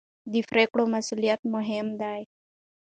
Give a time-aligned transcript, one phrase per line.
[0.31, 2.21] د پرېکړو مسوولیت مهم دی